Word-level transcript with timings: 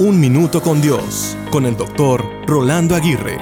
Un 0.00 0.20
Minuto 0.20 0.62
con 0.62 0.80
Dios, 0.80 1.36
con 1.50 1.66
el 1.66 1.76
doctor 1.76 2.24
Rolando 2.46 2.94
Aguirre. 2.94 3.36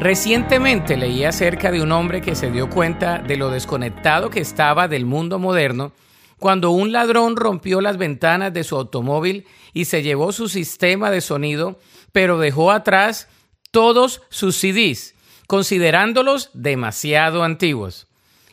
Recientemente 0.00 0.96
leí 0.96 1.24
acerca 1.24 1.70
de 1.70 1.82
un 1.82 1.92
hombre 1.92 2.22
que 2.22 2.34
se 2.34 2.50
dio 2.50 2.70
cuenta 2.70 3.18
de 3.18 3.36
lo 3.36 3.50
desconectado 3.50 4.30
que 4.30 4.40
estaba 4.40 4.88
del 4.88 5.04
mundo 5.04 5.38
moderno 5.38 5.92
cuando 6.38 6.70
un 6.70 6.90
ladrón 6.90 7.36
rompió 7.36 7.82
las 7.82 7.98
ventanas 7.98 8.54
de 8.54 8.64
su 8.64 8.76
automóvil 8.76 9.46
y 9.74 9.84
se 9.84 10.02
llevó 10.02 10.32
su 10.32 10.48
sistema 10.48 11.10
de 11.10 11.20
sonido, 11.20 11.78
pero 12.12 12.38
dejó 12.38 12.70
atrás 12.70 13.28
todos 13.70 14.22
sus 14.30 14.56
CDs, 14.56 15.14
considerándolos 15.46 16.48
demasiado 16.54 17.44
antiguos. 17.44 18.06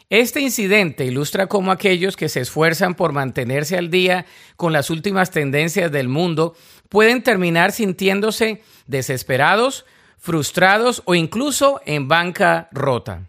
Este 0.10 0.41
incidente 0.41 1.05
ilustra 1.05 1.46
cómo 1.46 1.71
aquellos 1.71 2.18
que 2.18 2.30
se 2.30 2.41
esfuerzan 2.41 2.96
por 2.96 3.14
mantenerse 3.14 3.78
al 3.78 3.91
día 3.91 4.26
con 4.55 4.73
las 4.73 4.89
últimas 4.89 5.30
tendencias 5.30 5.91
del 5.91 6.08
mundo 6.08 6.55
pueden 6.89 7.21
terminar 7.21 7.71
sintiéndose 7.71 8.63
desesperados, 8.88 9.85
frustrados 10.18 11.04
o 11.05 11.13
incluso 11.13 11.80
en 11.85 12.08
banca 12.08 12.70
rota. 12.72 13.27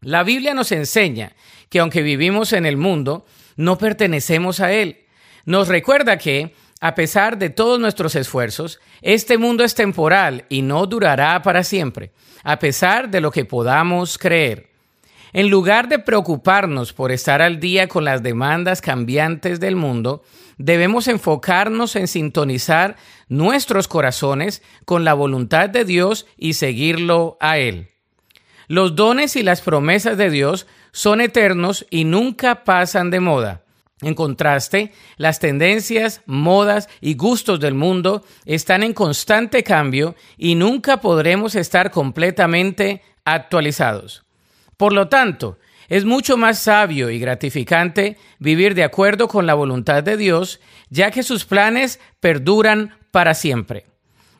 La 0.00 0.22
Biblia 0.22 0.54
nos 0.54 0.72
enseña 0.72 1.34
que 1.68 1.80
aunque 1.80 2.00
vivimos 2.00 2.54
en 2.54 2.64
el 2.64 2.78
mundo, 2.78 3.26
no 3.56 3.76
pertenecemos 3.76 4.60
a 4.60 4.72
él. 4.72 5.04
Nos 5.44 5.68
recuerda 5.68 6.16
que, 6.16 6.54
a 6.80 6.94
pesar 6.94 7.36
de 7.36 7.50
todos 7.50 7.78
nuestros 7.78 8.14
esfuerzos, 8.14 8.80
este 9.02 9.36
mundo 9.36 9.62
es 9.62 9.74
temporal 9.74 10.46
y 10.48 10.62
no 10.62 10.86
durará 10.86 11.42
para 11.42 11.64
siempre, 11.64 12.12
a 12.44 12.58
pesar 12.58 13.10
de 13.10 13.20
lo 13.20 13.30
que 13.30 13.44
podamos 13.44 14.16
creer. 14.16 14.67
En 15.32 15.50
lugar 15.50 15.88
de 15.88 15.98
preocuparnos 15.98 16.92
por 16.92 17.12
estar 17.12 17.42
al 17.42 17.60
día 17.60 17.86
con 17.86 18.04
las 18.04 18.22
demandas 18.22 18.80
cambiantes 18.80 19.60
del 19.60 19.76
mundo, 19.76 20.22
debemos 20.56 21.06
enfocarnos 21.06 21.96
en 21.96 22.08
sintonizar 22.08 22.96
nuestros 23.28 23.88
corazones 23.88 24.62
con 24.84 25.04
la 25.04 25.14
voluntad 25.14 25.68
de 25.68 25.84
Dios 25.84 26.26
y 26.36 26.54
seguirlo 26.54 27.36
a 27.40 27.58
Él. 27.58 27.88
Los 28.68 28.96
dones 28.96 29.36
y 29.36 29.42
las 29.42 29.60
promesas 29.60 30.16
de 30.16 30.30
Dios 30.30 30.66
son 30.92 31.20
eternos 31.20 31.86
y 31.90 32.04
nunca 32.04 32.64
pasan 32.64 33.10
de 33.10 33.20
moda. 33.20 33.64
En 34.00 34.14
contraste, 34.14 34.92
las 35.16 35.40
tendencias, 35.40 36.22
modas 36.26 36.88
y 37.00 37.14
gustos 37.14 37.58
del 37.60 37.74
mundo 37.74 38.24
están 38.44 38.82
en 38.82 38.92
constante 38.92 39.62
cambio 39.64 40.14
y 40.36 40.54
nunca 40.54 40.98
podremos 40.98 41.54
estar 41.54 41.90
completamente 41.90 43.02
actualizados. 43.24 44.27
Por 44.78 44.92
lo 44.92 45.08
tanto, 45.08 45.58
es 45.88 46.04
mucho 46.04 46.36
más 46.36 46.60
sabio 46.60 47.10
y 47.10 47.18
gratificante 47.18 48.16
vivir 48.38 48.74
de 48.74 48.84
acuerdo 48.84 49.26
con 49.26 49.44
la 49.44 49.54
voluntad 49.54 50.04
de 50.04 50.16
Dios, 50.16 50.60
ya 50.88 51.10
que 51.10 51.24
sus 51.24 51.44
planes 51.44 51.98
perduran 52.20 52.96
para 53.10 53.34
siempre. 53.34 53.86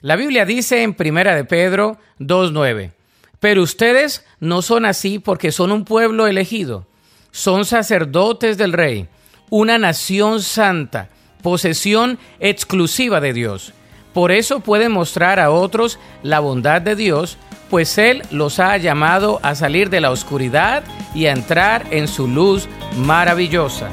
La 0.01 0.15
Biblia 0.15 0.45
dice 0.45 0.85
en 0.85 0.95
Primera 0.95 1.35
de 1.35 1.45
Pedro 1.45 1.99
2:9, 2.21 2.93
pero 3.41 3.63
ustedes 3.63 4.25
no 4.39 4.63
son 4.63 4.85
así 4.85 5.19
porque 5.19 5.51
son 5.51 5.73
un 5.73 5.85
pueblo 5.85 6.29
elegido, 6.29 6.87
son 7.33 7.65
sacerdotes 7.65 8.57
del 8.59 8.73
rey, 8.73 9.09
una 9.51 9.77
nación 9.77 10.41
santa, 10.41 11.09
posesión 11.43 12.19
exclusiva 12.39 13.21
de 13.21 13.33
Dios. 13.33 13.73
Por 14.15 14.31
eso 14.31 14.61
pueden 14.61 14.93
mostrar 14.93 15.41
a 15.41 15.51
otros 15.51 15.99
la 16.23 16.39
bondad 16.39 16.81
de 16.81 16.95
Dios 16.95 17.39
pues 17.71 17.97
Él 17.99 18.23
los 18.31 18.61
ha 18.61 18.77
llamado 18.77 19.41
a 19.43 19.55
salir 19.55 19.89
de 19.91 20.01
la 20.01 20.11
oscuridad 20.11 20.83
y 21.15 21.27
a 21.27 21.33
entrar 21.33 21.87
en 21.91 22.09
su 22.09 22.27
luz 22.27 22.67
maravillosa. 22.97 23.91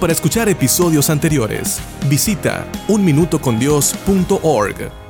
Para 0.00 0.12
escuchar 0.12 0.48
episodios 0.48 1.10
anteriores, 1.10 1.80
visita 2.08 2.66
unminutocondios.org. 2.86 5.07